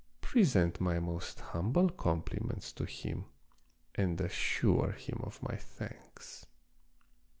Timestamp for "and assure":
3.93-4.93